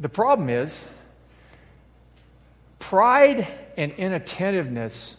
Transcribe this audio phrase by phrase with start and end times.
[0.00, 0.84] The problem is,
[2.78, 5.16] pride and inattentiveness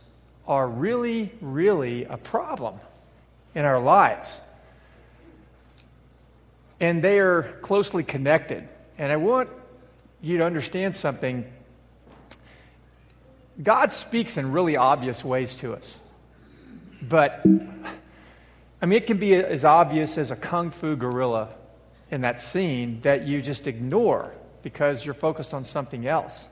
[0.48, 2.76] are really, really a problem
[3.54, 4.40] in our lives.
[6.80, 8.68] And they are closely connected.
[8.98, 9.50] And I want
[10.22, 11.46] you to understand something.
[13.62, 16.00] God speaks in really obvious ways to us.
[17.02, 17.42] But,
[18.82, 21.50] I mean, it can be as obvious as a kung fu gorilla
[22.12, 26.48] in that scene that you just ignore because you're focused on something else.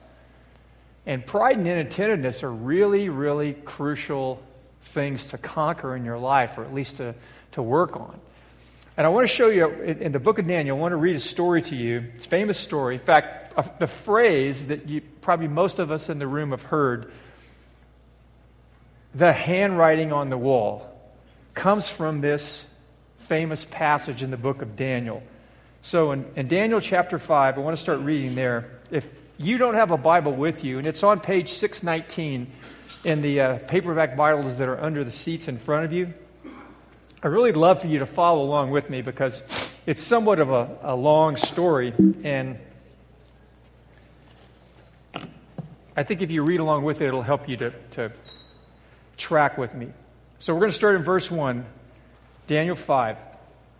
[1.06, 4.42] And pride and inattentiveness are really, really crucial
[4.82, 7.14] things to conquer in your life, or at least to,
[7.52, 8.20] to work on.
[8.96, 11.14] And I want to show you in, the book of Daniel, I want to read
[11.14, 12.04] a story to you.
[12.16, 12.94] It's a famous story.
[12.94, 17.12] In fact, the phrase that you, probably most of us in the room have heard
[19.14, 20.94] the handwriting on the wall
[21.54, 22.64] comes from this
[23.18, 25.22] famous passage in the book of Daniel.
[25.82, 28.78] So in, in, Daniel chapter 5, I want to start reading there.
[28.90, 32.50] If you don't have a Bible with you, and it's on page 619
[33.04, 36.12] in the uh, paperback Bibles that are under the seats in front of you,
[37.22, 39.42] I really love for you to follow along with me because
[39.86, 41.92] it's somewhat of a, a long story.
[42.22, 42.58] And
[45.96, 48.12] I think if you read along with it, it'll help you to, to
[49.16, 49.88] track with me.
[50.38, 51.64] So we're going to start in verse 1,
[52.46, 53.16] Daniel 5.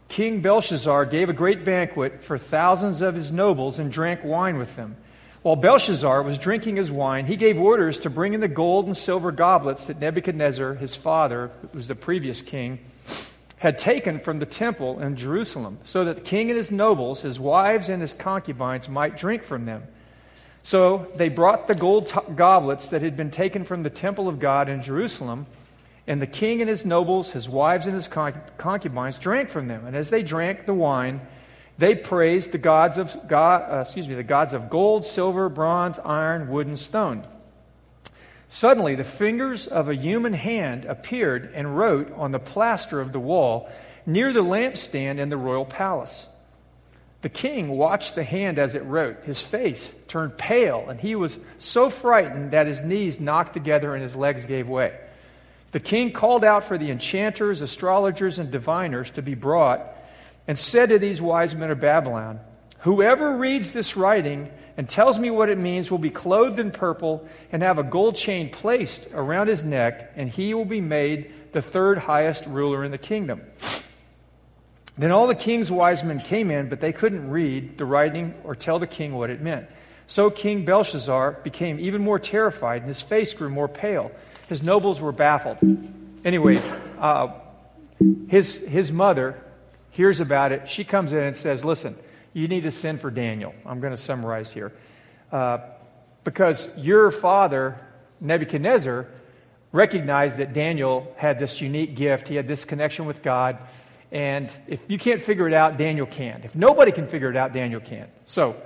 [0.09, 4.75] King Belshazzar gave a great banquet for thousands of his nobles and drank wine with
[4.75, 4.97] them.
[5.43, 8.97] While Belshazzar was drinking his wine, he gave orders to bring in the gold and
[8.97, 12.81] silver goblets that Nebuchadnezzar, his father, who was the previous king,
[13.59, 17.39] had taken from the temple in Jerusalem, so that the king and his nobles, his
[17.39, 19.85] wives, and his concubines might drink from them.
[20.63, 24.69] So they brought the gold goblets that had been taken from the temple of God
[24.69, 25.47] in Jerusalem
[26.09, 29.85] and the king and his nobles, his wives and his concubines drank from them.
[29.85, 31.21] And as they drank the wine,
[31.77, 35.99] they praised the gods of God, uh, excuse me, the gods of gold, silver, bronze,
[35.99, 37.27] iron, wood, and stone.
[38.49, 43.21] Suddenly, the fingers of a human hand appeared and wrote on the plaster of the
[43.21, 43.71] wall
[44.07, 46.27] near the lampstand in the royal palace.
[47.21, 49.25] The king watched the hand as it wrote.
[49.25, 54.03] His face turned pale, and he was so frightened that his knees knocked together and
[54.03, 54.99] his legs gave way.
[55.73, 59.97] The king called out for the enchanters, astrologers, and diviners to be brought
[60.47, 62.41] and said to these wise men of Babylon,
[62.81, 67.27] Whoever reads this writing and tells me what it means will be clothed in purple
[67.51, 71.61] and have a gold chain placed around his neck, and he will be made the
[71.61, 73.43] third highest ruler in the kingdom.
[74.97, 78.55] Then all the king's wise men came in, but they couldn't read the writing or
[78.55, 79.69] tell the king what it meant.
[80.07, 84.11] So King Belshazzar became even more terrified, and his face grew more pale.
[84.49, 85.59] His nobles were baffled.
[86.25, 86.63] Anyway,
[86.99, 87.29] uh,
[88.29, 89.43] his, his mother
[89.91, 90.69] hears about it.
[90.69, 91.97] She comes in and says, Listen,
[92.33, 93.55] you need to send for Daniel.
[93.67, 94.73] I'm going to summarize here.
[95.31, 95.59] Uh,
[96.25, 97.79] because your father,
[98.21, 99.07] Nebuchadnezzar,
[99.73, 102.29] recognized that Daniel had this unique gift.
[102.29, 103.59] He had this connection with God.
[104.11, 106.41] And if you can't figure it out, Daniel can.
[106.45, 108.09] If nobody can figure it out, Daniel can.
[108.25, 108.57] So,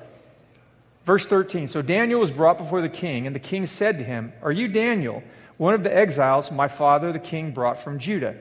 [1.05, 4.33] verse 13 So Daniel was brought before the king, and the king said to him,
[4.43, 5.23] Are you Daniel?
[5.57, 8.37] One of the exiles my father the king brought from Judah.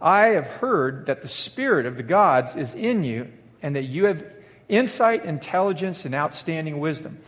[0.00, 3.28] I have heard that the spirit of the gods is in you,
[3.62, 4.34] and that you have
[4.68, 7.18] insight, intelligence, and outstanding wisdom.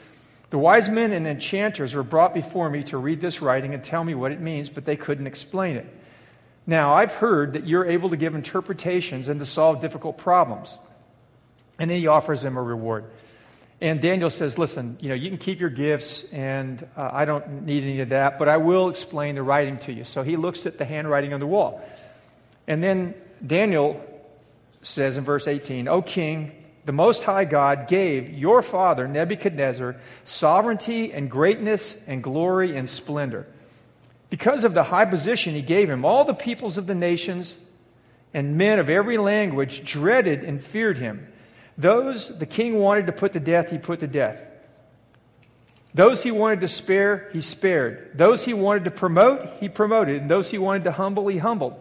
[0.51, 4.05] The wise men and enchanters were brought before me to read this writing and tell
[4.05, 5.87] me what it means, but they couldn't explain it.
[6.67, 10.79] Now, I've heard that you're able to give interpretations and to solve difficult problems.
[11.79, 13.11] And then he offers them a reward.
[13.83, 17.65] And Daniel says, Listen, you know, you can keep your gifts, and uh, I don't
[17.65, 20.05] need any of that, but I will explain the writing to you.
[20.05, 21.83] So he looks at the handwriting on the wall.
[22.69, 23.13] And then
[23.45, 24.01] Daniel
[24.83, 26.53] says in verse 18, O king,
[26.85, 33.49] the Most High God gave your father, Nebuchadnezzar, sovereignty and greatness and glory and splendor.
[34.31, 37.59] Because of the high position he gave him, all the peoples of the nations
[38.33, 41.32] and men of every language dreaded and feared him.
[41.79, 44.53] Those the king wanted to put to death, he put to death.
[45.95, 48.17] Those he wanted to spare, he spared.
[48.17, 50.23] Those he wanted to promote, he promoted.
[50.23, 51.81] And those he wanted to humble, he humbled.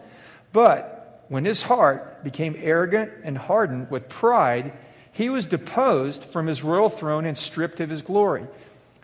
[0.52, 4.76] But when his heart became arrogant and hardened with pride,
[5.12, 8.44] he was deposed from his royal throne and stripped of his glory.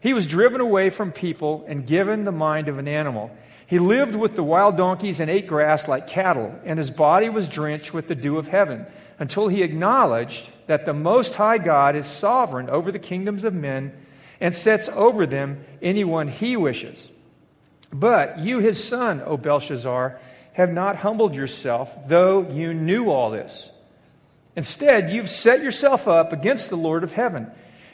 [0.00, 3.31] He was driven away from people and given the mind of an animal.
[3.67, 7.49] He lived with the wild donkeys and ate grass like cattle, and his body was
[7.49, 8.87] drenched with the dew of heaven
[9.19, 13.93] until he acknowledged that the Most High God is sovereign over the kingdoms of men
[14.38, 17.09] and sets over them anyone he wishes.
[17.91, 20.20] But you, his son, O Belshazzar,
[20.53, 23.70] have not humbled yourself, though you knew all this.
[24.56, 27.50] Instead, you've set yourself up against the Lord of heaven.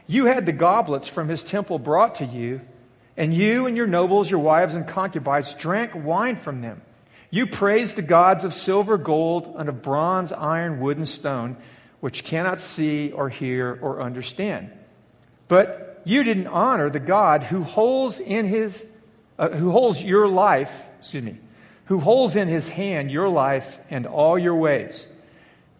[0.08, 2.60] You had the goblets from his temple brought to you,
[3.16, 6.82] and you and your nobles, your wives, and concubines drank wine from them.
[7.30, 11.56] You praised the gods of silver, gold, and of bronze, iron, wood, and stone,
[12.04, 14.70] which cannot see or hear or understand.
[15.48, 18.86] But you didn't honor the God who holds in his,
[19.38, 21.38] uh, who holds your life, excuse me,
[21.86, 25.06] who holds in his hand your life and all your ways.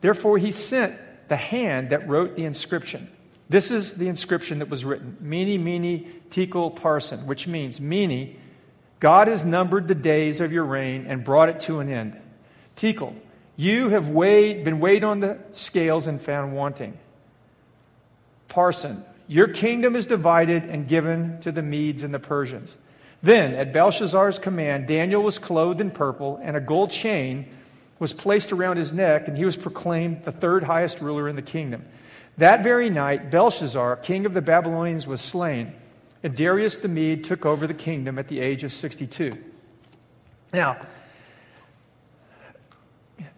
[0.01, 0.97] Therefore, he sent
[1.29, 3.11] the hand that wrote the inscription.
[3.51, 8.41] This is the inscription that was written Mene, Mene, Tekel, Parsin, which means, Mene,
[8.99, 12.19] God has numbered the days of your reign and brought it to an end.
[12.77, 13.15] Tekel,
[13.57, 16.99] you have weighed, been weighed on the scales and found wanting.
[18.49, 22.79] Parsin, your kingdom is divided and given to the Medes and the Persians.
[23.23, 27.47] Then, at Belshazzar's command, Daniel was clothed in purple, and a gold chain
[27.99, 31.43] was placed around his neck, and he was proclaimed the third highest ruler in the
[31.43, 31.85] kingdom.
[32.37, 35.73] That very night, Belshazzar, king of the Babylonians, was slain,
[36.23, 39.43] and Darius the Mede took over the kingdom at the age of 62.
[40.53, 40.77] Now,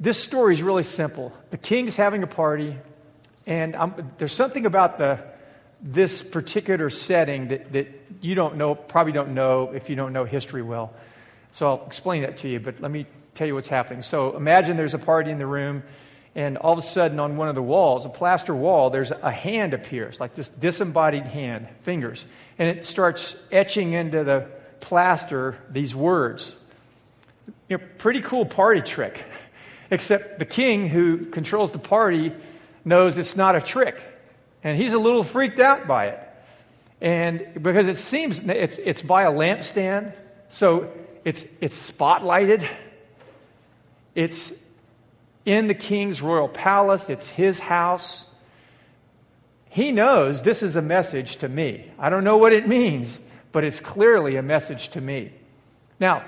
[0.00, 1.32] this story is really simple.
[1.50, 2.76] The king's having a party,
[3.46, 5.20] and I'm, there's something about the
[5.82, 7.88] this particular setting that, that
[8.20, 10.92] you don't know, probably don't know if you don't know history well.
[11.52, 14.02] So I'll explain that to you, but let me tell you what's happening.
[14.02, 15.82] So imagine there's a party in the room,
[16.34, 19.30] and all of a sudden on one of the walls, a plaster wall, there's a
[19.30, 22.26] hand appears, like this disembodied hand, fingers,
[22.58, 24.48] and it starts etching into the
[24.80, 26.54] plaster these words.
[27.68, 29.24] You know, pretty cool party trick,
[29.90, 32.32] except the king who controls the party
[32.84, 34.02] knows it's not a trick
[34.66, 36.20] and he's a little freaked out by it.
[37.00, 40.12] And because it seems it's, it's by a lampstand,
[40.48, 40.90] so
[41.24, 42.68] it's, it's spotlighted.
[44.16, 44.52] It's
[45.44, 48.24] in the king's royal palace, it's his house.
[49.68, 51.88] He knows this is a message to me.
[51.96, 53.20] I don't know what it means,
[53.52, 55.32] but it's clearly a message to me.
[56.00, 56.24] Now,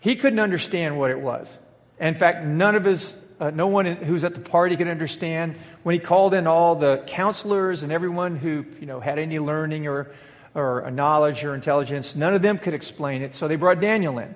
[0.00, 1.58] he couldn't understand what it was.
[1.98, 5.58] In fact, none of his uh, no one who's at the party could understand.
[5.82, 9.86] When he called in all the counselors and everyone who you know, had any learning
[9.86, 10.12] or,
[10.54, 14.34] or knowledge or intelligence, none of them could explain it, so they brought Daniel in.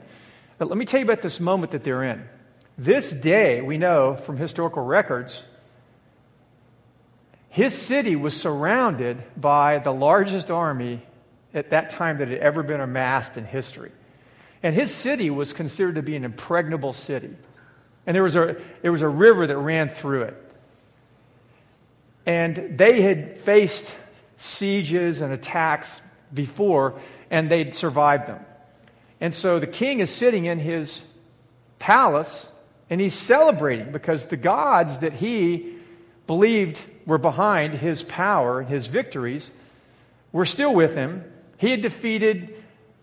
[0.59, 2.29] But let me tell you about this moment that they're in.
[2.77, 5.45] This day, we know from historical records,
[7.49, 11.03] his city was surrounded by the largest army
[11.55, 13.93] at that time that had ever been amassed in history.
[14.63, 17.35] And his city was considered to be an impregnable city.
[18.09, 20.53] And there was a, there was a river that ran through it.
[22.25, 23.95] And they had faced
[24.39, 26.01] sieges and attacks
[26.33, 26.99] before,
[27.31, 28.43] and they'd survived them.
[29.21, 31.03] And so the king is sitting in his
[31.79, 32.49] palace,
[32.89, 35.77] and he's celebrating because the gods that he
[36.27, 39.51] believed were behind his power, and his victories,
[40.33, 41.31] were still with him.
[41.59, 42.55] He had defeated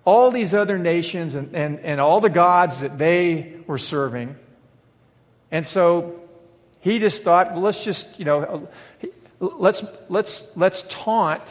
[0.04, 4.38] all these other nations and, and, and all the gods that they were serving.
[5.56, 6.20] And so
[6.82, 8.68] he just thought, well, let's just, you know,
[9.40, 11.44] let's, let's, let's taunt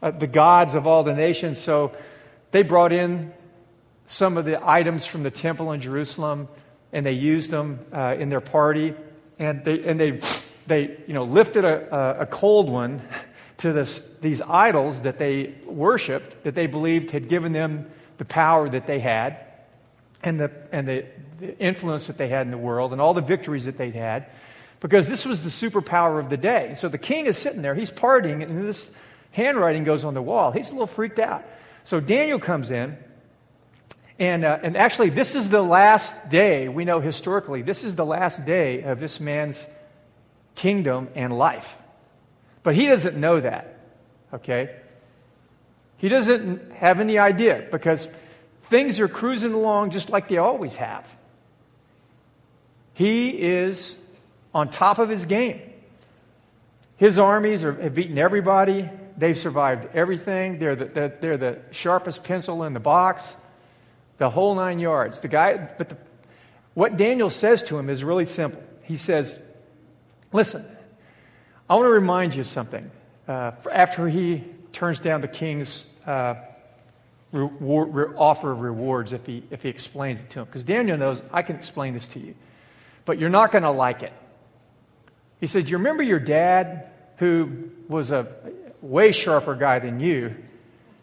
[0.00, 1.58] uh, the gods of all the nations.
[1.58, 1.92] So
[2.50, 3.34] they brought in
[4.06, 6.48] some of the items from the temple in Jerusalem
[6.94, 8.94] and they used them uh, in their party.
[9.38, 10.20] And they, and they,
[10.66, 13.02] they you know, lifted a, a cold one
[13.58, 18.66] to this, these idols that they worshiped, that they believed had given them the power
[18.66, 19.44] that they had
[20.22, 21.04] and the, and the,
[21.38, 24.26] the influence that they had in the world and all the victories that they'd had
[24.84, 26.74] because this was the superpower of the day.
[26.76, 28.90] So the king is sitting there, he's partying, and this
[29.30, 30.52] handwriting goes on the wall.
[30.52, 31.42] He's a little freaked out.
[31.84, 32.98] So Daniel comes in,
[34.18, 38.04] and, uh, and actually, this is the last day, we know historically, this is the
[38.04, 39.66] last day of this man's
[40.54, 41.78] kingdom and life.
[42.62, 43.78] But he doesn't know that,
[44.34, 44.68] okay?
[45.96, 48.06] He doesn't have any idea because
[48.64, 51.06] things are cruising along just like they always have.
[52.94, 53.96] He is
[54.54, 55.60] on top of his game.
[56.96, 58.88] His armies are, have beaten everybody.
[59.16, 60.58] They've survived everything.
[60.58, 63.36] They're the, they're, they're the sharpest pencil in the box,
[64.18, 65.20] the whole nine yards.
[65.20, 65.96] The guy, but the,
[66.74, 68.62] what Daniel says to him is really simple.
[68.82, 69.38] He says,
[70.32, 70.64] Listen,
[71.68, 72.90] I want to remind you something.
[73.26, 76.34] Uh, after he turns down the king's uh,
[77.32, 81.22] reward, offer of rewards if he, if he explains it to him, because Daniel knows
[81.32, 82.34] I can explain this to you
[83.04, 84.12] but you're not going to like it.
[85.40, 88.26] He said, You remember your dad, who was a
[88.80, 90.34] way sharper guy than you?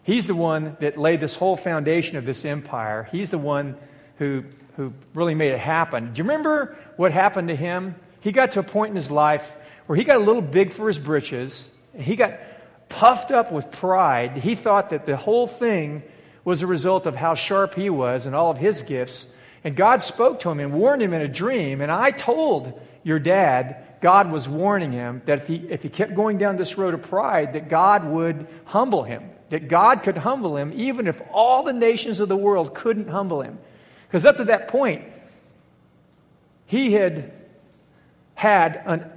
[0.02, 3.08] He's the one that laid this whole foundation of this empire.
[3.12, 3.76] He's the one
[4.16, 4.44] who,
[4.76, 6.12] who really made it happen.
[6.12, 7.94] Do you remember what happened to him?
[8.20, 9.54] He got to a point in his life
[9.86, 11.68] where he got a little big for his britches
[11.98, 12.38] He got
[12.88, 14.36] puffed up with pride.
[14.36, 16.02] He thought that the whole thing
[16.44, 19.26] was a result of how sharp he was and all of his gifts.
[19.64, 21.80] And God spoke to him and warned him in a dream.
[21.80, 26.14] And I told your dad, God was warning him that if he, if he kept
[26.14, 30.56] going down this road of pride, that God would humble him, that God could humble
[30.56, 33.58] him, even if all the nations of the world couldn't humble him.
[34.08, 35.04] Because up to that point,
[36.66, 37.32] he had
[38.34, 39.08] had an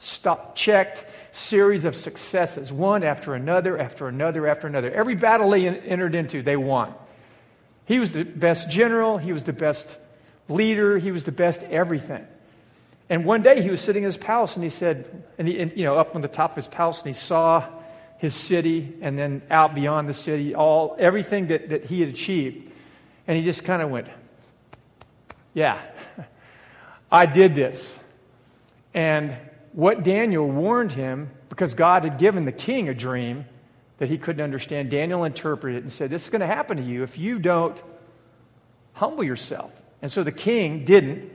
[0.00, 4.90] unchecked series of successes, one after another, after another, after another.
[4.90, 6.92] Every battle they entered into, they won.
[7.90, 9.98] He was the best general, he was the best
[10.48, 12.24] leader, he was the best everything.
[13.08, 15.76] And one day he was sitting in his palace and he said, and, he, and,
[15.76, 17.66] you know, up on the top of his palace, and he saw
[18.18, 22.70] his city and then out beyond the city, all everything that, that he had achieved.
[23.26, 24.06] And he just kind of went,
[25.52, 25.82] Yeah,
[27.10, 27.98] I did this.
[28.94, 29.36] And
[29.72, 33.46] what Daniel warned him, because God had given the king a dream
[34.00, 36.82] that he couldn't understand, Daniel interpreted it and said, This is going to happen to
[36.82, 37.80] you if you don't
[38.94, 39.70] humble yourself.
[40.00, 41.30] And so the king didn't.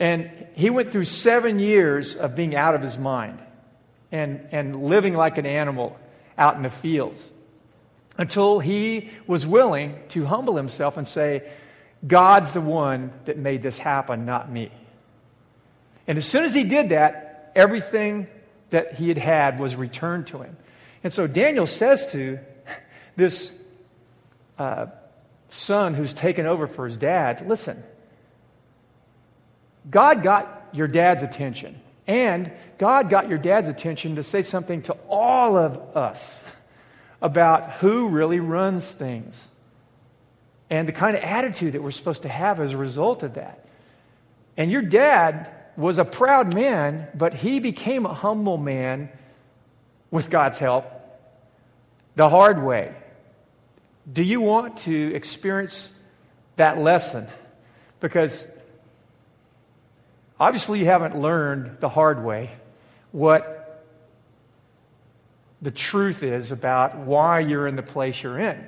[0.00, 3.40] And he went through seven years of being out of his mind
[4.10, 5.96] and, and living like an animal
[6.36, 7.30] out in the fields
[8.16, 11.48] until he was willing to humble himself and say,
[12.04, 14.72] God's the one that made this happen, not me.
[16.08, 18.26] And as soon as he did that, everything
[18.70, 20.56] that he had had was returned to him.
[21.02, 22.38] And so Daniel says to
[23.16, 23.54] this
[24.58, 24.86] uh,
[25.50, 27.82] son who's taken over for his dad, listen,
[29.90, 31.80] God got your dad's attention.
[32.06, 36.42] And God got your dad's attention to say something to all of us
[37.20, 39.48] about who really runs things
[40.70, 43.66] and the kind of attitude that we're supposed to have as a result of that.
[44.56, 49.10] And your dad was a proud man, but he became a humble man
[50.10, 50.86] with God's help
[52.16, 52.94] the hard way.
[54.10, 55.92] Do you want to experience
[56.56, 57.26] that lesson?
[58.00, 58.46] Because
[60.40, 62.50] Obviously, you haven't learned the hard way
[63.10, 63.84] what
[65.60, 68.64] the truth is about why you're in the place you're in.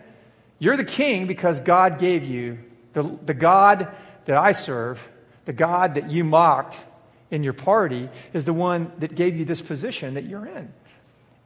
[0.58, 2.58] You're the king because God gave you,
[2.92, 3.88] the, the God
[4.24, 5.06] that I serve,
[5.44, 6.80] the God that you mocked
[7.30, 10.72] in your party, is the one that gave you this position that you're in.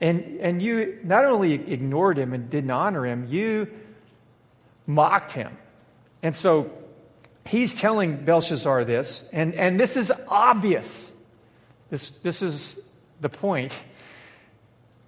[0.05, 3.71] And, and you not only ignored him and didn't honor him, you
[4.87, 5.57] mocked him.
[6.23, 6.71] And so
[7.47, 11.11] he's telling Belshazzar this, and, and this is obvious.
[11.89, 12.79] This, this is
[13.23, 13.75] the point.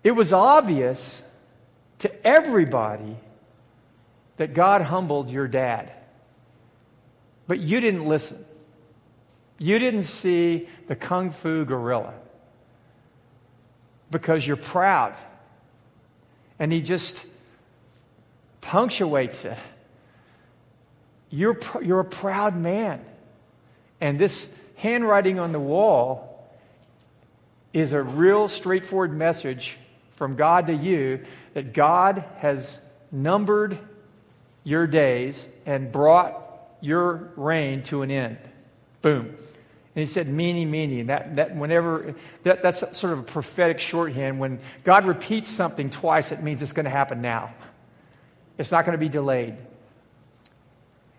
[0.03, 1.23] It was obvious
[1.99, 3.19] to everybody
[4.39, 5.93] that God humbled your dad.
[7.47, 8.43] But you didn't listen.
[9.59, 12.15] You didn't see the kung fu gorilla
[14.11, 15.15] because you're proud.
[16.59, 17.25] And he just
[18.61, 19.59] punctuates it
[21.31, 23.05] you're, you're a proud man.
[24.01, 26.49] And this handwriting on the wall
[27.73, 29.79] is a real straightforward message
[30.13, 32.81] from God to you that God has
[33.13, 33.79] numbered
[34.65, 36.43] your days and brought
[36.81, 38.39] your reign to an end.
[39.03, 39.37] Boom.
[39.97, 41.01] And he said, Mene.
[41.01, 44.39] And that, that whenever, that, that's sort of a prophetic shorthand.
[44.39, 47.55] When God repeats something twice, it means it's going to happen now.
[48.59, 49.57] It's not going to be delayed.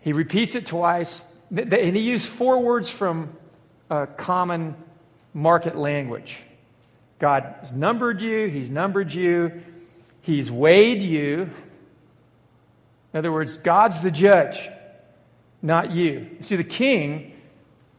[0.00, 3.36] He repeats it twice, and he used four words from
[3.90, 4.76] a common
[5.34, 6.38] market language.
[7.18, 9.60] God has numbered you, He's numbered you,
[10.20, 11.50] He's weighed you.
[13.12, 14.68] In other words, God's the judge,
[15.62, 16.36] not you.
[16.40, 17.34] See, the king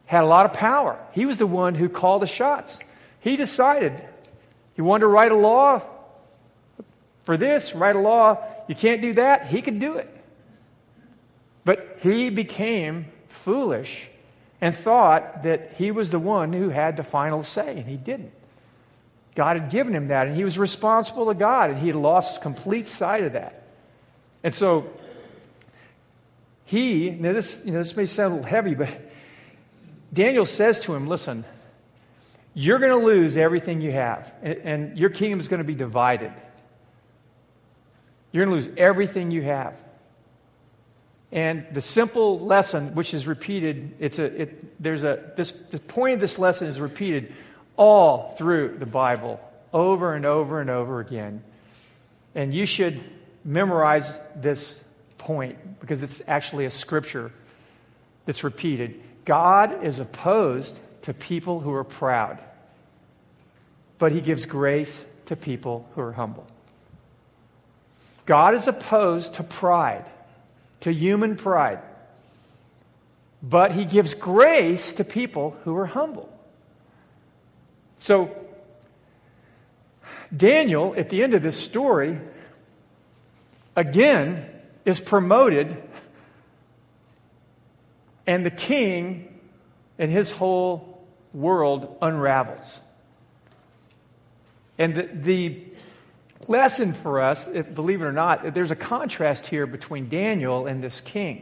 [0.10, 0.98] had a lot of power.
[1.12, 2.80] He was the one who called the shots.
[3.20, 4.04] He decided
[4.74, 5.84] he wanted to write a law
[7.26, 8.44] for this, write a law.
[8.68, 9.46] You can't do that.
[9.46, 10.10] He could do it.
[11.64, 14.08] But he became foolish
[14.60, 18.32] and thought that he was the one who had the final say, and he didn't.
[19.36, 22.42] God had given him that, and he was responsible to God, and he had lost
[22.42, 23.62] complete sight of that.
[24.44, 24.92] And so
[26.66, 28.90] he, now this, you know, this may sound a little heavy, but
[30.12, 31.46] Daniel says to him, Listen,
[32.54, 36.32] you're going to lose everything you have, and, your kingdom is going to be divided.
[38.32, 39.84] You're going to lose everything you have.
[41.32, 46.16] And the simple lesson, which is repeated, it's a, it, there's a, this, the point
[46.16, 47.34] of this lesson is repeated
[47.78, 49.40] all through the Bible,
[49.72, 51.44] over and over and over again.
[52.34, 53.02] And you should
[53.46, 54.84] memorize this
[55.18, 57.32] point because it's actually a scripture
[58.26, 59.00] that's repeated.
[59.26, 62.40] God is opposed to people who are proud.
[64.00, 66.48] but he gives grace to people who are humble.
[68.26, 70.06] God is opposed to pride,
[70.80, 71.80] to human pride,
[73.44, 76.32] but he gives grace to people who are humble.
[77.98, 78.36] So,
[80.36, 82.20] Daniel, at the end of this story,
[83.76, 84.46] again
[84.86, 85.76] is promoted,
[88.30, 89.40] and the king
[89.98, 92.80] and his whole world unravels.
[94.78, 95.64] And the, the
[96.48, 100.84] lesson for us, if, believe it or not, there's a contrast here between Daniel and
[100.84, 101.42] this king.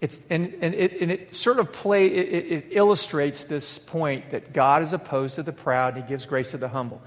[0.00, 4.52] It's, and, and, it, and it sort of play, it, it illustrates this point that
[4.52, 7.02] God is opposed to the proud, he gives grace to the humble.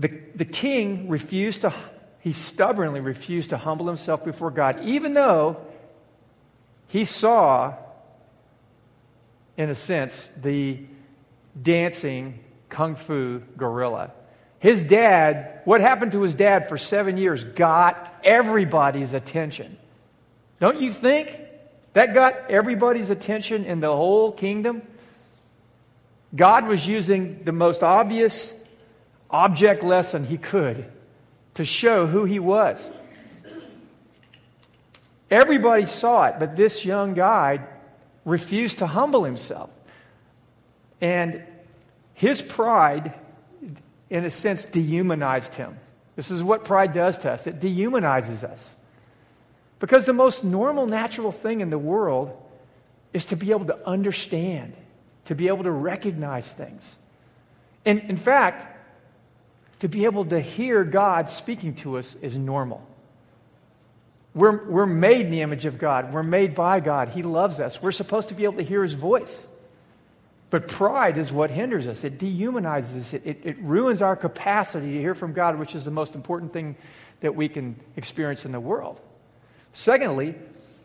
[0.00, 1.72] The, the king refused to,
[2.18, 5.64] he stubbornly refused to humble himself before God, even though
[6.88, 7.74] he saw,
[9.56, 10.80] in a sense, the
[11.60, 12.38] dancing
[12.68, 14.12] kung fu gorilla.
[14.58, 19.76] His dad, what happened to his dad for seven years, got everybody's attention.
[20.60, 21.40] Don't you think?
[21.92, 24.82] That got everybody's attention in the whole kingdom.
[26.34, 28.52] God was using the most obvious
[29.30, 30.90] object lesson he could
[31.54, 32.78] to show who he was.
[35.30, 37.66] Everybody saw it, but this young guy
[38.24, 39.70] refused to humble himself.
[41.00, 41.42] And
[42.14, 43.14] his pride,
[44.08, 45.78] in a sense, dehumanized him.
[46.14, 48.76] This is what pride does to us it dehumanizes us.
[49.78, 52.34] Because the most normal, natural thing in the world
[53.12, 54.74] is to be able to understand,
[55.26, 56.96] to be able to recognize things.
[57.84, 58.74] And in fact,
[59.80, 62.86] to be able to hear God speaking to us is normal.
[64.36, 66.12] We're, we're made in the image of God.
[66.12, 67.08] We're made by God.
[67.08, 67.80] He loves us.
[67.80, 69.48] We're supposed to be able to hear His voice.
[70.50, 72.04] But pride is what hinders us.
[72.04, 73.14] It dehumanizes us.
[73.14, 76.52] It, it, it, ruins our capacity to hear from God, which is the most important
[76.52, 76.76] thing
[77.20, 79.00] that we can experience in the world.
[79.72, 80.34] Secondly,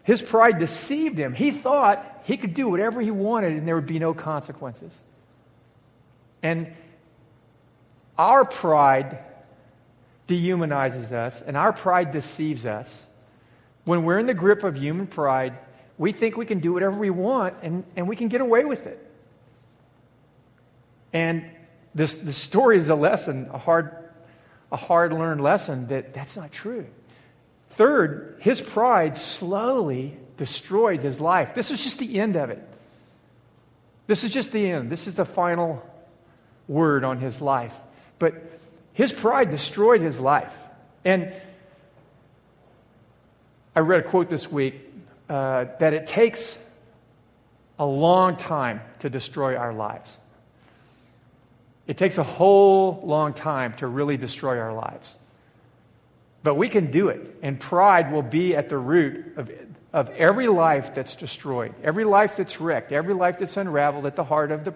[0.04, 1.34] his pride deceived him.
[1.34, 4.98] He thought he could do whatever he wanted and there would be no consequences.
[6.42, 6.72] And
[8.18, 9.20] our pride
[10.30, 13.08] dehumanizes us, and our pride deceives us.
[13.86, 15.58] When we're in the grip of human pride,
[15.98, 18.88] we think we can do whatever we want and, and we can get away with
[18.88, 19.08] it.
[21.14, 21.46] And
[21.94, 23.96] this, this story is a lesson, a hard,
[24.72, 26.88] a hard learned lesson that that's not true.
[27.72, 31.54] Third, his pride slowly destroyed his life.
[31.54, 32.68] This is just the end of it.
[34.08, 34.90] This is just the end.
[34.90, 35.88] This is the final
[36.68, 37.78] word on his life.
[38.20, 38.60] But
[38.94, 40.58] his pride destroyed his life.
[41.06, 41.34] And
[43.76, 44.76] I read a quote this week
[45.30, 46.60] uh, that it takes
[47.80, 50.20] a long time to destroy our lives.
[51.88, 55.16] It takes a whole long time to really destroy our lives.
[56.44, 59.52] But we can do it, and pride will be at the root of,
[59.94, 64.24] of every life that's destroyed, every life that's wrecked, every life that's unraveled at the
[64.24, 64.74] heart of, the,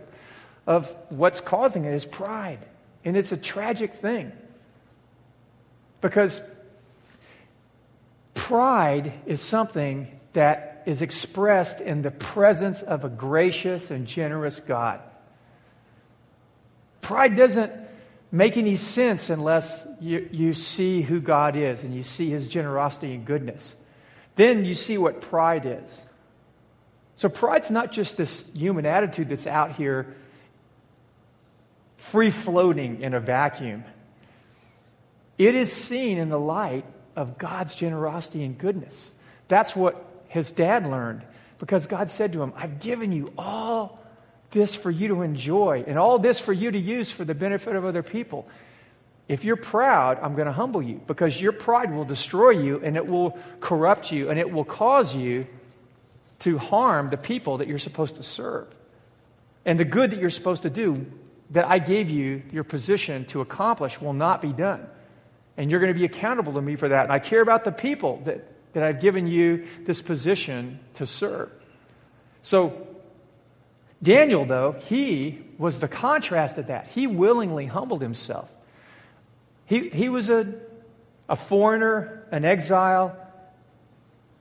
[0.67, 2.59] of what's causing it is pride.
[3.03, 4.31] And it's a tragic thing.
[6.01, 6.39] Because
[8.45, 14.99] pride is something that is expressed in the presence of a gracious and generous God.
[17.01, 17.73] Pride doesn't
[18.31, 23.15] make any sense unless you, you see who God is and you see his generosity
[23.15, 23.75] and goodness.
[24.35, 26.01] Then you see what pride is.
[27.15, 30.15] So, pride's not just this human attitude that's out here
[31.97, 33.85] free floating in a vacuum.
[35.39, 39.11] It is seen in the light of God's generosity and goodness.
[39.47, 41.23] That's what his dad learned
[41.59, 43.99] because God said to him, I've given you all
[44.51, 47.75] this for you to enjoy and all this for you to use for the benefit
[47.75, 48.47] of other people.
[49.27, 52.95] If you're proud, I'm going to humble you because your pride will destroy you and
[52.95, 55.47] it will corrupt you and it will cause you
[56.39, 58.67] to harm the people that you're supposed to serve.
[59.65, 61.05] And the good that you're supposed to do,
[61.51, 64.87] that I gave you your position to accomplish, will not be done.
[65.57, 67.03] And you're going to be accountable to me for that.
[67.03, 71.51] And I care about the people that, that I've given you this position to serve.
[72.41, 72.87] So
[74.03, 76.87] Daniel, though, he was the contrast of that.
[76.87, 78.51] He willingly humbled himself.
[79.65, 80.53] He, he was a,
[81.27, 83.17] a foreigner, an exile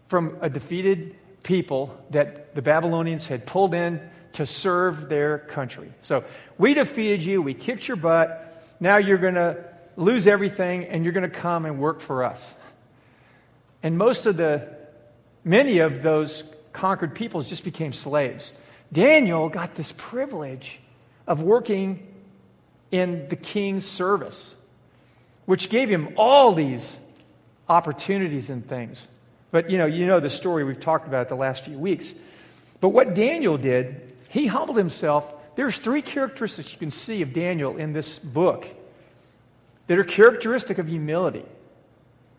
[0.09, 4.01] from a defeated people that the Babylonians had pulled in
[4.33, 5.93] to serve their country.
[6.01, 6.25] So
[6.59, 8.77] we defeated you, we kicked your butt.
[8.81, 9.65] Now you're going to
[9.97, 12.55] lose everything and you're going to come and work for us.
[13.83, 14.69] And most of the,
[15.45, 18.53] many of those conquered peoples just became slaves.
[18.93, 20.79] Daniel got this privilege
[21.27, 22.07] of working
[22.91, 24.55] in the king's service,
[25.47, 26.99] which gave him all these
[27.69, 29.07] opportunities and things.
[29.51, 32.15] But you know, you know the story we've talked about the last few weeks.
[32.81, 35.33] But what Daniel did, he humbled himself.
[35.57, 38.67] There's three characteristics you can see of Daniel in this book
[39.87, 41.45] that are characteristic of humility.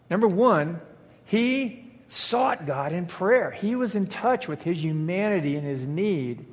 [0.10, 0.82] Number one,
[1.26, 3.52] he sought God in prayer.
[3.52, 6.46] He was in touch with his humanity and his need,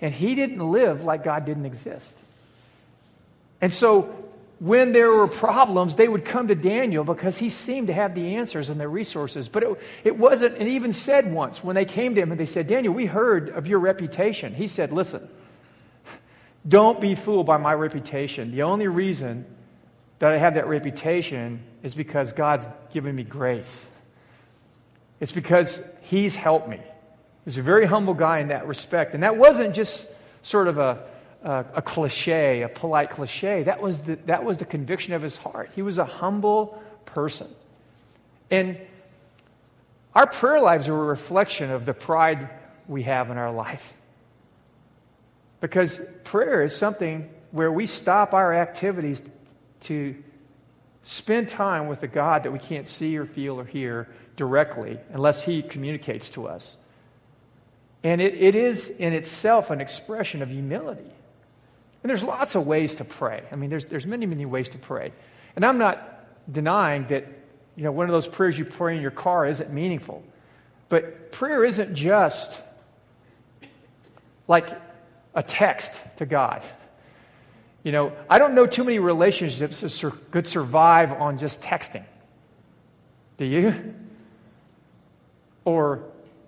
[0.00, 2.16] and he didn't live like God didn't exist.
[3.60, 4.24] And so
[4.60, 8.36] when there were problems, they would come to Daniel because he seemed to have the
[8.36, 9.48] answers and the resources.
[9.48, 12.46] But it, it wasn't, and even said once when they came to him and they
[12.46, 14.54] said, Daniel, we heard of your reputation.
[14.54, 15.28] He said, Listen,
[16.66, 18.52] don't be fooled by my reputation.
[18.52, 19.44] The only reason
[20.18, 23.86] that I have that reputation is because God's given me grace.
[25.20, 26.80] It's because He's helped me.
[27.44, 29.14] He's a very humble guy in that respect.
[29.14, 30.08] And that wasn't just
[30.42, 31.04] sort of a
[31.44, 33.62] a, a cliche, a polite cliche.
[33.64, 35.70] That was, the, that was the conviction of his heart.
[35.74, 37.48] He was a humble person.
[38.50, 38.78] And
[40.14, 42.48] our prayer lives are a reflection of the pride
[42.88, 43.94] we have in our life.
[45.60, 49.22] Because prayer is something where we stop our activities
[49.84, 50.14] to
[51.02, 55.44] spend time with a God that we can't see or feel or hear directly unless
[55.44, 56.76] He communicates to us.
[58.02, 61.10] And it, it is in itself an expression of humility.
[62.02, 63.42] And there's lots of ways to pray.
[63.50, 65.12] I mean, there's, there's many, many ways to pray.
[65.56, 67.26] And I'm not denying that,
[67.76, 70.22] you know, one of those prayers you pray in your car isn't meaningful.
[70.90, 72.60] But prayer isn't just
[74.46, 74.68] like
[75.34, 76.62] a text to God.
[77.84, 82.04] You know, I don't know too many relationships that could survive on just texting.
[83.36, 83.94] Do you?
[85.64, 86.02] Or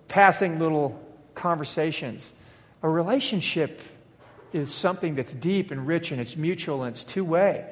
[0.07, 0.99] passing little
[1.35, 2.33] conversations.
[2.81, 3.81] A relationship
[4.51, 7.65] is something that's deep and rich and it's mutual and it's two way.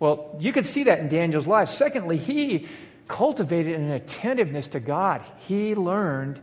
[0.00, 1.68] Well, you can see that in Daniel's life.
[1.68, 2.66] Secondly, he
[3.06, 5.22] cultivated an attentiveness to God.
[5.46, 6.40] He learned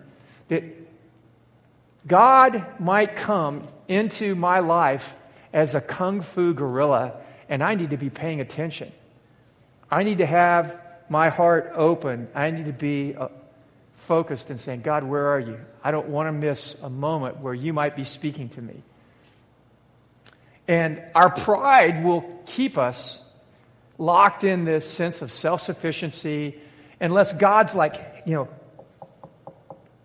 [0.47, 0.63] that
[2.07, 5.15] God might come into my life
[5.54, 7.14] as a kung fu gorilla,
[7.50, 8.92] and I need to be paying attention.
[9.90, 12.30] I need to have my heart open.
[12.34, 13.28] I need to be uh,
[13.94, 15.60] focused and saying, God, where are you?
[15.84, 18.82] I don't want to miss a moment where you might be speaking to me.
[20.68, 23.20] And our pride will keep us
[23.98, 26.58] locked in this sense of self sufficiency
[27.02, 28.48] unless God's like, you know,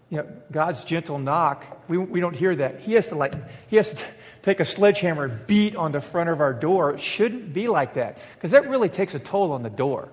[0.09, 2.81] you know, God's gentle knock, we, we don't hear that.
[2.81, 3.35] He has to like,
[3.69, 4.05] he has to
[4.43, 6.93] take a sledgehammer and beat on the front of our door.
[6.93, 10.09] It shouldn't be like that because that really takes a toll on the door.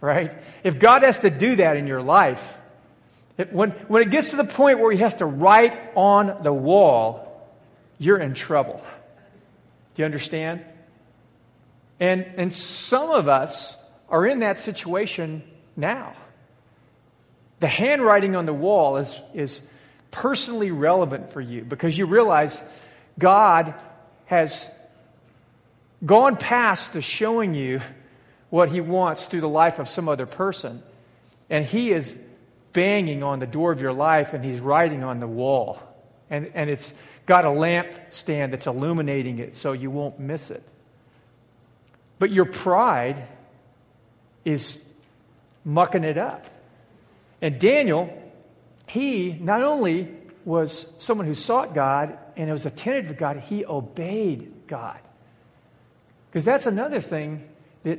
[0.00, 0.32] Right?
[0.62, 2.56] If God has to do that in your life,
[3.36, 6.52] it, when, when it gets to the point where he has to write on the
[6.52, 7.48] wall,
[7.98, 8.82] you're in trouble.
[9.94, 10.64] Do you understand?
[11.98, 13.76] And, and some of us
[14.08, 15.42] are in that situation
[15.76, 16.14] now.
[17.60, 19.60] The handwriting on the wall is, is
[20.10, 22.62] personally relevant for you because you realize
[23.18, 23.74] God
[24.26, 24.68] has
[26.04, 27.80] gone past the showing you
[28.48, 30.82] what He wants through the life of some other person.
[31.48, 32.18] And He is
[32.72, 35.80] banging on the door of your life and He's writing on the wall.
[36.30, 36.94] And, and it's
[37.26, 40.62] got a lamp stand that's illuminating it so you won't miss it.
[42.18, 43.26] But your pride
[44.44, 44.78] is
[45.64, 46.46] mucking it up.
[47.42, 48.12] And Daniel,
[48.86, 50.08] he not only
[50.44, 54.98] was someone who sought God and was attentive to God, he obeyed God.
[56.30, 57.48] Because that's another thing
[57.82, 57.98] that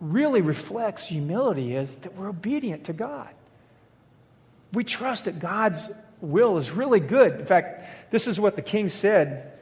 [0.00, 3.28] really reflects humility is that we're obedient to God.
[4.72, 5.90] We trust that God's
[6.20, 7.40] will is really good.
[7.40, 9.52] In fact, this is what the king said.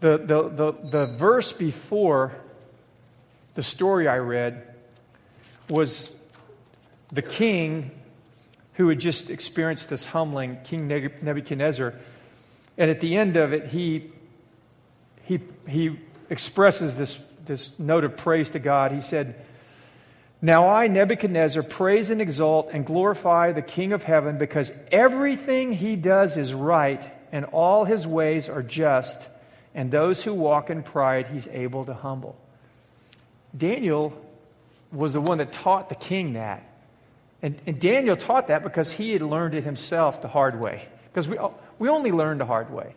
[0.00, 2.32] The, the, the, the verse before
[3.54, 4.67] the story I read
[5.68, 6.10] was
[7.12, 7.90] the king
[8.74, 11.94] who had just experienced this humbling, King Nebuchadnezzar.
[12.76, 14.12] And at the end of it, he,
[15.24, 15.98] he, he
[16.30, 18.92] expresses this, this note of praise to God.
[18.92, 19.44] He said,
[20.40, 25.96] now I, Nebuchadnezzar, praise and exalt and glorify the King of heaven because everything he
[25.96, 29.26] does is right and all his ways are just,
[29.74, 32.38] and those who walk in pride he's able to humble.
[33.56, 34.12] Daniel
[34.92, 36.64] was the one that taught the king that.
[37.42, 40.88] And, and Daniel taught that because he had learned it himself the hard way.
[41.04, 41.38] Because we,
[41.78, 42.94] we only learn the hard way.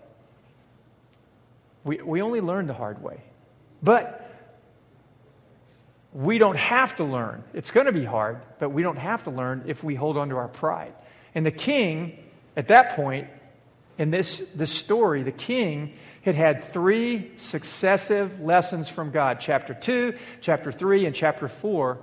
[1.83, 3.21] We, we only learn the hard way.
[3.83, 4.29] But
[6.13, 7.43] we don't have to learn.
[7.53, 10.29] It's going to be hard, but we don't have to learn if we hold on
[10.29, 10.93] to our pride.
[11.33, 12.17] And the king,
[12.57, 13.27] at that point,
[13.97, 20.13] in this, this story, the king had had three successive lessons from God chapter 2,
[20.39, 21.97] chapter 3, and chapter 4,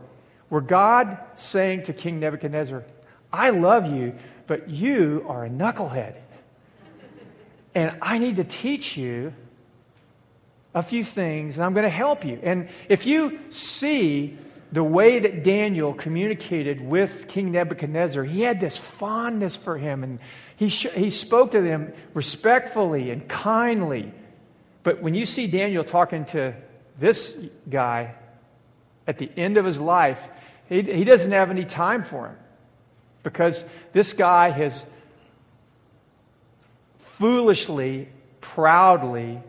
[0.49, 2.85] where God saying to King Nebuchadnezzar,
[3.33, 4.15] I love you,
[4.47, 6.15] but you are a knucklehead.
[7.75, 9.33] And I need to teach you
[10.75, 12.39] a few things, and I'm going to help you.
[12.43, 14.37] And if you see
[14.71, 20.19] the way that Daniel communicated with King Nebuchadnezzar, he had this fondness for him, and
[20.57, 24.13] he, sh- he spoke to them respectfully and kindly.
[24.83, 26.55] But when you see Daniel talking to
[26.99, 27.35] this
[27.69, 28.15] guy
[29.07, 30.29] at the end of his life,
[30.69, 32.37] he, he doesn't have any time for him
[33.23, 34.85] because this guy has
[36.99, 38.09] foolishly,
[38.41, 39.43] proudly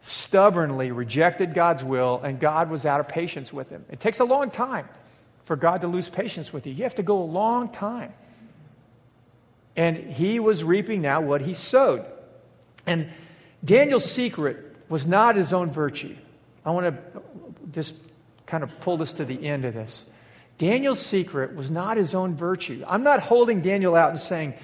[0.00, 3.84] stubbornly rejected God's will, and God was out of patience with him.
[3.90, 4.88] It takes a long time
[5.44, 6.72] for God to lose patience with you.
[6.72, 8.12] You have to go a long time.
[9.76, 12.04] And he was reaping now what he sowed.
[12.86, 13.10] And
[13.64, 16.16] Daniel's secret was not his own virtue.
[16.64, 17.22] I want to
[17.72, 17.94] just
[18.46, 20.04] kind of pull this to the end of this.
[20.58, 22.84] Daniel's secret was not his own virtue.
[22.86, 24.54] I'm not holding Daniel out and saying,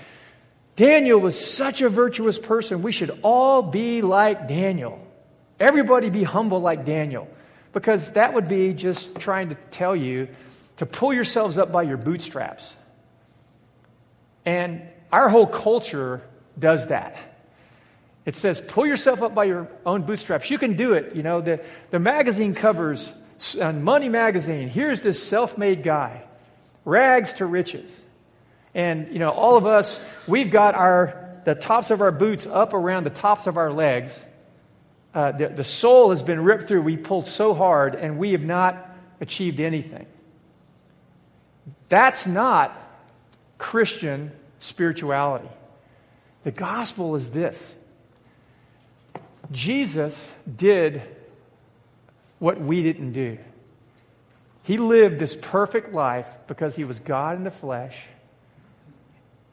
[0.74, 2.82] Daniel was such a virtuous person.
[2.82, 5.05] We should all be like Daniel.
[5.58, 7.28] Everybody be humble like Daniel,
[7.72, 10.28] because that would be just trying to tell you
[10.76, 12.76] to pull yourselves up by your bootstraps.
[14.44, 16.22] And our whole culture
[16.58, 17.16] does that.
[18.24, 20.50] It says, pull yourself up by your own bootstraps.
[20.50, 21.14] You can do it.
[21.14, 23.12] You know, the, the magazine covers
[23.54, 26.22] on uh, Money Magazine, here's this self made guy,
[26.84, 28.00] rags to riches.
[28.74, 32.74] And, you know, all of us, we've got our, the tops of our boots up
[32.74, 34.18] around the tops of our legs
[35.16, 36.82] uh, the, the soul has been ripped through.
[36.82, 40.04] We pulled so hard, and we have not achieved anything.
[41.88, 42.78] That's not
[43.56, 45.48] Christian spirituality.
[46.44, 47.76] The gospel is this
[49.50, 51.00] Jesus did
[52.38, 53.38] what we didn't do.
[54.64, 58.02] He lived this perfect life because he was God in the flesh.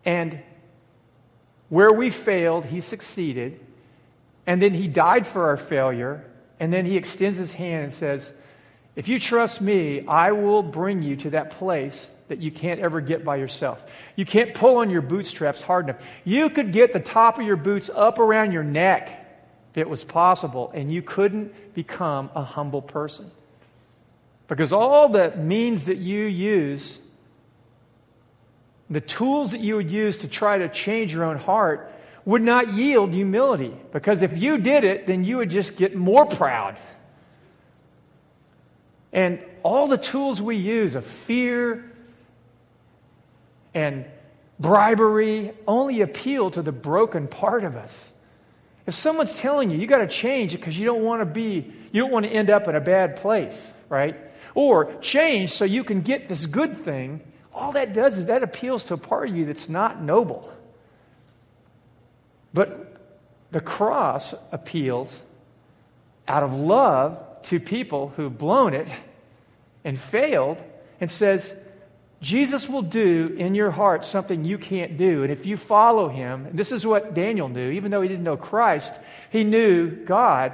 [0.04, 0.41] And
[1.69, 3.62] where we failed, he succeeded.
[4.45, 6.25] And then he died for our failure.
[6.60, 8.34] And then he extends his hand and says,
[8.95, 13.01] If you trust me, I will bring you to that place that you can't ever
[13.01, 13.86] get by yourself.
[14.15, 16.01] You can't pull on your bootstraps hard enough.
[16.23, 19.19] You could get the top of your boots up around your neck
[19.71, 23.32] if it was possible, and you couldn't become a humble person.
[24.47, 26.99] Because all the means that you use,
[28.89, 31.92] the tools that you would use to try to change your own heart,
[32.25, 33.75] would not yield humility.
[33.91, 36.77] Because if you did it, then you would just get more proud.
[39.12, 41.91] And all the tools we use of fear
[43.73, 44.05] and
[44.59, 48.09] bribery only appeal to the broken part of us.
[48.86, 52.01] If someone's telling you you got to change because you don't want to be, you
[52.01, 54.15] don't want to end up in a bad place, right?
[54.55, 57.21] Or change so you can get this good thing,
[57.53, 60.52] all that does is that appeals to a part of you that's not noble.
[62.53, 62.97] But
[63.51, 65.19] the cross appeals
[66.27, 68.87] out of love to people who've blown it
[69.83, 70.61] and failed
[71.01, 71.55] and says,
[72.21, 75.23] Jesus will do in your heart something you can't do.
[75.23, 78.37] And if you follow him, this is what Daniel knew, even though he didn't know
[78.37, 78.93] Christ,
[79.29, 80.53] he knew God.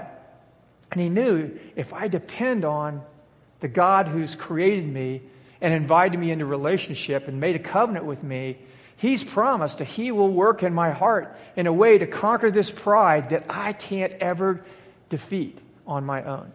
[0.92, 3.04] And he knew if I depend on
[3.60, 5.22] the God who's created me
[5.62, 8.58] and invited me into relationship and made a covenant with me,
[9.00, 12.70] He's promised that He will work in my heart in a way to conquer this
[12.70, 14.66] pride that I can't ever
[15.08, 15.58] defeat
[15.88, 16.52] on my own.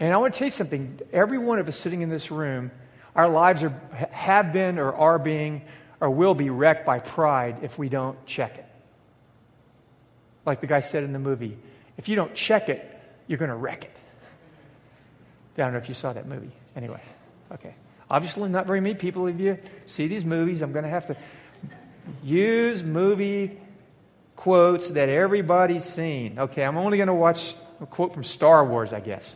[0.00, 0.98] And I want to tell you something.
[1.12, 2.72] Every one of us sitting in this room,
[3.14, 5.62] our lives are, have been or are being
[6.00, 8.66] or will be wrecked by pride if we don't check it.
[10.44, 11.56] Like the guy said in the movie,
[11.96, 13.96] if you don't check it, you're going to wreck it.
[15.56, 16.50] I don't know if you saw that movie.
[16.74, 17.00] Anyway,
[17.52, 17.76] okay.
[18.14, 20.62] Obviously, not very many people of you see these movies.
[20.62, 21.16] I'm going to have to
[22.22, 23.58] use movie
[24.36, 26.38] quotes that everybody's seen.
[26.38, 29.34] Okay, I'm only going to watch a quote from Star Wars, I guess.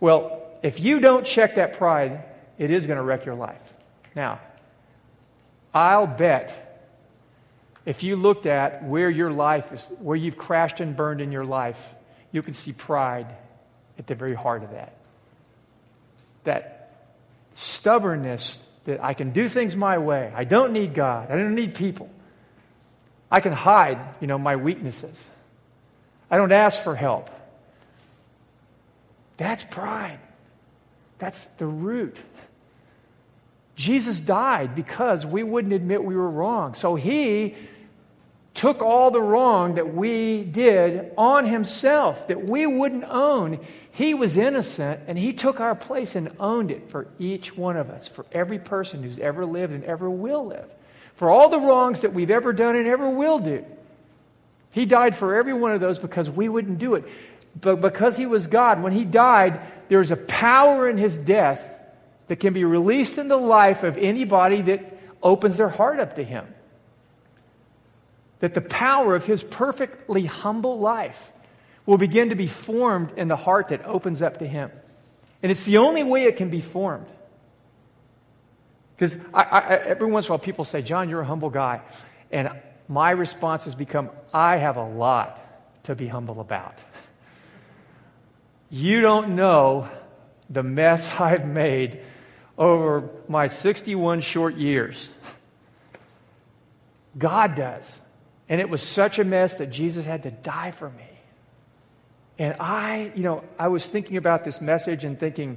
[0.00, 2.24] Well, if you don't check that pride,
[2.56, 3.60] it is going to wreck your life.
[4.16, 4.40] Now,
[5.74, 6.88] I'll bet
[7.84, 11.44] if you looked at where your life is, where you've crashed and burned in your
[11.44, 11.94] life,
[12.32, 13.26] you can see pride
[13.98, 14.94] at the very heart of that.
[16.44, 16.69] That
[17.60, 20.32] stubbornness that I can do things my way.
[20.34, 21.30] I don't need God.
[21.30, 22.08] I don't need people.
[23.30, 25.22] I can hide, you know, my weaknesses.
[26.30, 27.28] I don't ask for help.
[29.36, 30.20] That's pride.
[31.18, 32.16] That's the root.
[33.76, 36.74] Jesus died because we wouldn't admit we were wrong.
[36.74, 37.54] So he
[38.54, 43.60] took all the wrong that we did on himself, that we wouldn't own.
[43.92, 47.90] He was innocent, and he took our place and owned it for each one of
[47.90, 50.68] us, for every person who's ever lived and ever will live,
[51.14, 53.64] for all the wrongs that we've ever done and ever will do.
[54.72, 57.04] He died for every one of those because we wouldn't do it.
[57.60, 61.78] But because he was God, when he died, there's a power in his death
[62.28, 66.22] that can be released in the life of anybody that opens their heart up to
[66.22, 66.46] him.
[68.40, 71.32] That the power of his perfectly humble life
[71.86, 74.70] will begin to be formed in the heart that opens up to him.
[75.42, 77.06] And it's the only way it can be formed.
[78.96, 81.80] Because every once in a while people say, John, you're a humble guy.
[82.30, 82.50] And
[82.86, 85.40] my response has become, I have a lot
[85.84, 86.74] to be humble about.
[88.68, 89.88] You don't know
[90.50, 92.00] the mess I've made
[92.58, 95.12] over my 61 short years.
[97.16, 97.90] God does.
[98.50, 101.08] And it was such a mess that Jesus had to die for me.
[102.38, 105.56] And I, you know, I was thinking about this message and thinking,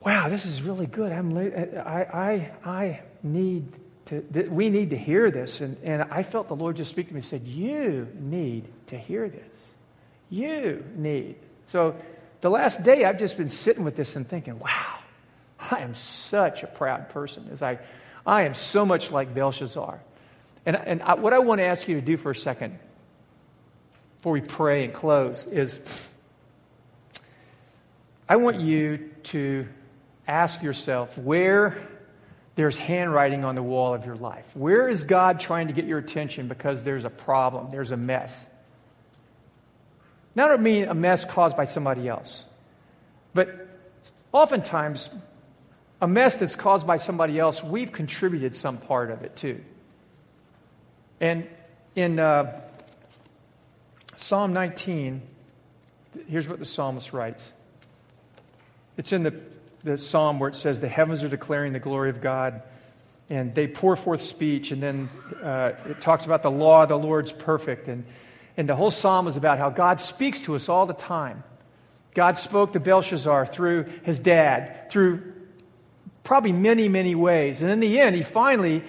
[0.00, 1.12] wow, this is really good.
[1.12, 3.68] I'm, I, I, I need
[4.06, 4.20] to,
[4.50, 5.60] we need to hear this.
[5.60, 8.98] And, and I felt the Lord just speak to me and said, You need to
[8.98, 9.68] hear this.
[10.28, 11.36] You need.
[11.66, 11.94] So
[12.40, 14.98] the last day, I've just been sitting with this and thinking, wow,
[15.70, 17.48] I am such a proud person.
[17.52, 17.78] As I,
[18.26, 20.00] I am so much like Belshazzar.
[20.64, 22.78] And, and I, what I want to ask you to do for a second
[24.16, 25.80] before we pray and close is
[28.28, 29.66] I want you to
[30.26, 31.76] ask yourself where
[32.54, 34.54] there's handwriting on the wall of your life.
[34.54, 38.46] Where is God trying to get your attention because there's a problem, there's a mess?
[40.34, 42.44] Now, I don't mean a mess caused by somebody else,
[43.34, 43.68] but
[44.32, 45.10] oftentimes,
[46.00, 49.62] a mess that's caused by somebody else, we've contributed some part of it too.
[51.22, 51.48] And
[51.96, 52.60] in uh,
[54.16, 55.22] Psalm 19,
[56.28, 57.50] here's what the psalmist writes.
[58.98, 59.42] It's in the
[59.84, 62.62] the psalm where it says, The heavens are declaring the glory of God,
[63.28, 64.70] and they pour forth speech.
[64.70, 65.08] And then
[65.42, 67.88] uh, it talks about the law of the Lord's perfect.
[67.88, 68.04] And,
[68.56, 71.42] and the whole psalm is about how God speaks to us all the time.
[72.14, 75.32] God spoke to Belshazzar through his dad, through
[76.24, 77.62] probably many, many ways.
[77.62, 78.84] And in the end, he finally,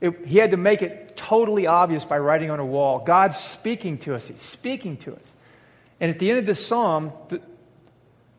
[0.00, 3.00] it, he had to make it totally obvious by writing on a wall.
[3.00, 4.28] God's speaking to us.
[4.28, 5.36] He's speaking to us.
[6.00, 7.42] And at the end of this psalm, the,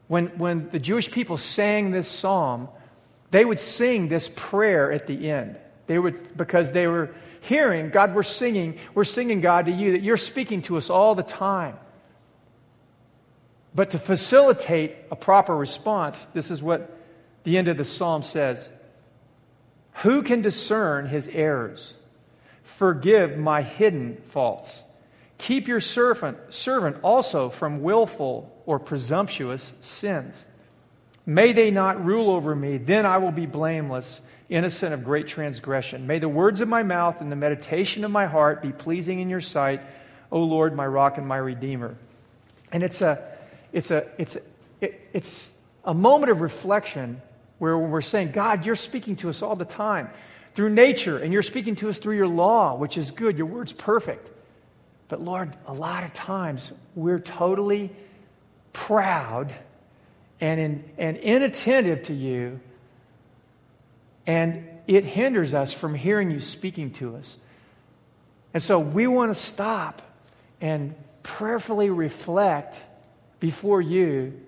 [0.08, 2.70] when, when the Jewish people sang this psalm,
[3.30, 5.58] they would sing this prayer at the end.
[5.86, 10.02] They would, because they were hearing, God, we're singing, we're singing, God, to you, that
[10.02, 11.78] you're speaking to us all the time.
[13.76, 16.98] But to facilitate a proper response, this is what
[17.44, 18.70] the end of the psalm says
[20.04, 21.94] Who can discern his errors?
[22.64, 24.84] Forgive my hidden faults.
[25.38, 30.46] Keep your servant, servant also from willful or presumptuous sins.
[31.26, 36.06] May they not rule over me, then I will be blameless, innocent of great transgression.
[36.06, 39.30] May the words of my mouth and the meditation of my heart be pleasing in
[39.30, 39.82] your sight,
[40.32, 41.96] O Lord, my rock and my redeemer.
[42.72, 43.24] And it's a,
[43.74, 44.42] it's a, it's a,
[44.80, 45.52] it, it's
[45.84, 47.22] a moment of reflection
[47.58, 50.10] where we're saying, God, you're speaking to us all the time
[50.54, 53.38] through nature, and you're speaking to us through your law, which is good.
[53.38, 54.30] Your word's perfect.
[55.08, 57.92] But Lord, a lot of times we're totally
[58.74, 59.54] proud
[60.40, 62.60] and, in, and inattentive to you,
[64.26, 67.38] and it hinders us from hearing you speaking to us.
[68.54, 70.02] And so we want to stop
[70.60, 72.80] and prayerfully reflect
[73.40, 74.40] before you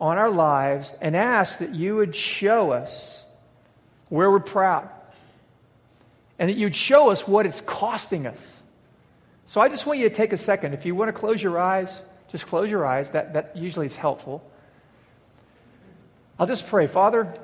[0.00, 3.22] on our lives and ask that you would show us
[4.08, 4.88] where we're proud
[6.42, 8.62] and that you'd show us what it's costing us
[9.44, 10.72] so I just want you to take a second.
[10.72, 13.10] If you want to close your eyes, just close your eyes.
[13.10, 14.42] That, that usually is helpful.
[16.38, 16.86] I'll just pray.
[16.86, 17.34] Father,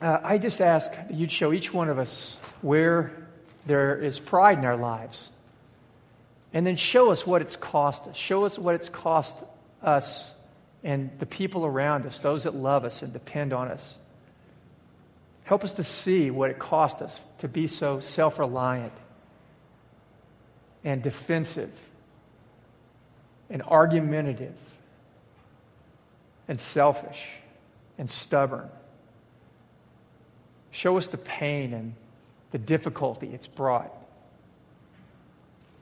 [0.00, 3.12] uh, I just ask that you'd show each one of us where
[3.66, 5.28] there is pride in our lives.
[6.52, 8.16] And then show us what it's cost us.
[8.16, 9.36] Show us what it's cost
[9.82, 10.34] us
[10.82, 13.94] and the people around us, those that love us and depend on us.
[15.52, 18.94] Help us to see what it cost us to be so self reliant
[20.82, 21.70] and defensive
[23.50, 24.56] and argumentative
[26.48, 27.28] and selfish
[27.98, 28.66] and stubborn.
[30.70, 31.92] Show us the pain and
[32.52, 33.94] the difficulty it's brought.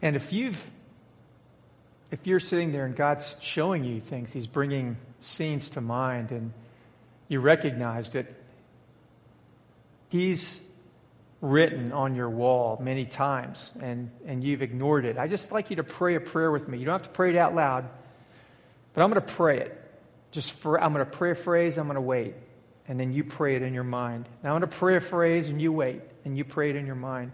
[0.02, 0.68] And if you've
[2.10, 6.52] if you're sitting there and God's showing you things, He's bringing scenes to mind, and
[7.28, 8.39] you recognize that
[10.10, 10.60] He's
[11.40, 15.16] written on your wall many times and, and you've ignored it.
[15.16, 16.78] I just like you to pray a prayer with me.
[16.78, 17.88] You don't have to pray it out loud,
[18.92, 19.76] but I'm going to pray it.
[20.32, 22.34] Just for, I'm going to pray a phrase, I'm going to wait.
[22.88, 24.28] And then you pray it in your mind.
[24.42, 26.86] Now I'm going to pray a phrase and you wait and you pray it in
[26.86, 27.30] your mind.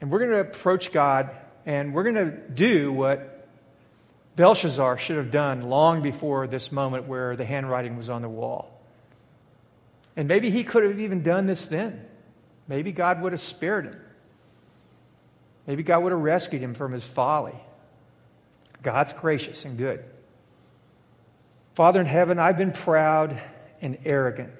[0.00, 3.48] And we're going to approach God and we're going to do what
[4.36, 8.73] Belshazzar should have done long before this moment where the handwriting was on the wall.
[10.16, 12.04] And maybe he could have even done this then.
[12.68, 14.00] Maybe God would have spared him.
[15.66, 17.54] Maybe God would have rescued him from his folly.
[18.82, 20.04] God's gracious and good.
[21.74, 23.40] Father in heaven, I've been proud
[23.80, 24.52] and arrogant.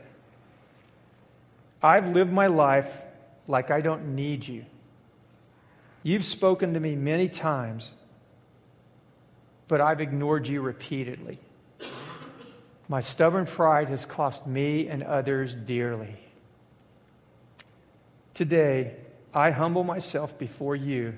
[1.82, 3.02] I've lived my life
[3.46, 4.64] like I don't need you.
[6.02, 7.90] You've spoken to me many times,
[9.68, 11.38] but I've ignored you repeatedly.
[12.88, 16.16] My stubborn pride has cost me and others dearly.
[18.34, 18.96] Today,
[19.32, 21.16] I humble myself before you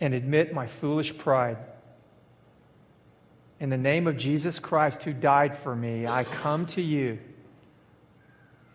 [0.00, 1.58] and admit my foolish pride.
[3.60, 7.18] In the name of Jesus Christ, who died for me, I come to you,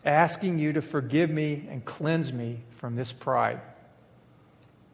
[0.03, 3.61] asking you to forgive me and cleanse me from this pride.